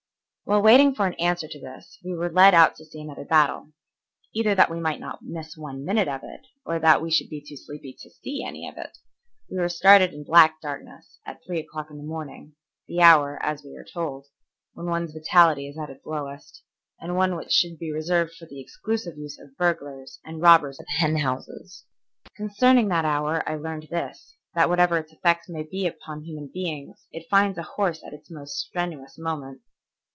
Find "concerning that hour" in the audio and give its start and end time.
22.35-23.41